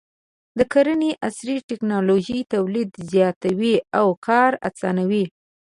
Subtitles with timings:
[0.57, 5.25] د کرنې عصري ټکنالوژي تولید زیاتوي او کار اسانوي.